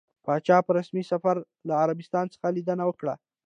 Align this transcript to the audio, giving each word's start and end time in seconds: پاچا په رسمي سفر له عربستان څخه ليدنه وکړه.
پاچا 0.25 0.57
په 0.65 0.71
رسمي 0.77 1.03
سفر 1.11 1.35
له 1.67 1.73
عربستان 1.83 2.25
څخه 2.33 2.47
ليدنه 2.55 2.83
وکړه. 2.87 3.13